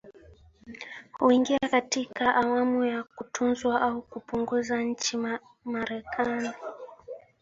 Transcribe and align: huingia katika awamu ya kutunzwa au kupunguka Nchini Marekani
huingia 1.11 1.59
katika 1.71 2.35
awamu 2.35 2.85
ya 2.85 3.03
kutunzwa 3.03 3.81
au 3.81 4.01
kupunguka 4.01 4.81
Nchini 4.83 5.37
Marekani 5.65 6.49